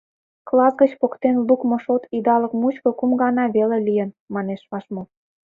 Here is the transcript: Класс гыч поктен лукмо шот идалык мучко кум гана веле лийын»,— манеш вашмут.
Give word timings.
Класс 0.47 0.73
гыч 0.81 0.91
поктен 1.01 1.35
лукмо 1.47 1.77
шот 1.83 2.03
идалык 2.17 2.53
мучко 2.59 2.89
кум 2.99 3.11
гана 3.21 3.43
веле 3.55 3.77
лийын»,— 3.87 4.09
манеш 4.33 4.61
вашмут. 4.71 5.07